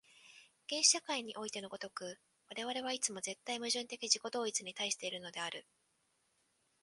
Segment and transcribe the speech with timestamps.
[0.67, 2.17] 原始社会においての如く、
[2.49, 5.67] 我々はいつも絶対矛盾的自己同一に対しているのである。